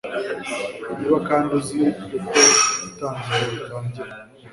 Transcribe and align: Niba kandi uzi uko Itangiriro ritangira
Niba 0.97 1.17
kandi 1.27 1.49
uzi 1.57 1.75
uko 1.85 2.03
Itangiriro 2.87 3.57
ritangira 3.57 4.13